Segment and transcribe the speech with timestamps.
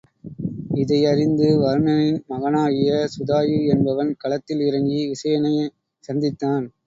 [0.75, 5.73] இதை அறிந்து வருணனின் மகனாகிய சுதாயு என்பவன் களத்தில் இறங்கி விசயனைச்
[6.03, 6.65] சந்தித்தான்.